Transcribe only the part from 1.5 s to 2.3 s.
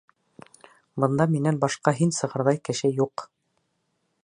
башҡа һин